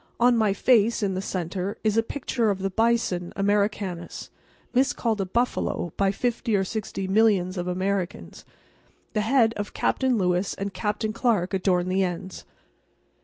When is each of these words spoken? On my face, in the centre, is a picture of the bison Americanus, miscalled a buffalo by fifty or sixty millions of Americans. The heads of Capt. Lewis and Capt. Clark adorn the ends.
On 0.19 0.35
my 0.35 0.51
face, 0.51 1.03
in 1.03 1.13
the 1.13 1.21
centre, 1.21 1.77
is 1.83 1.95
a 1.95 2.01
picture 2.01 2.49
of 2.49 2.63
the 2.63 2.71
bison 2.71 3.31
Americanus, 3.35 4.31
miscalled 4.73 5.21
a 5.21 5.27
buffalo 5.27 5.93
by 5.95 6.11
fifty 6.11 6.55
or 6.55 6.63
sixty 6.63 7.07
millions 7.07 7.55
of 7.55 7.67
Americans. 7.67 8.43
The 9.13 9.21
heads 9.21 9.53
of 9.57 9.75
Capt. 9.75 10.01
Lewis 10.01 10.55
and 10.55 10.73
Capt. 10.73 11.05
Clark 11.13 11.53
adorn 11.53 11.87
the 11.87 12.01
ends. 12.03 12.45